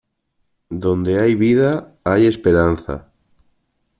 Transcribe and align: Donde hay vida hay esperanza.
Donde 0.71 1.19
hay 1.19 1.35
vida 1.35 1.93
hay 2.03 2.25
esperanza. 2.25 3.11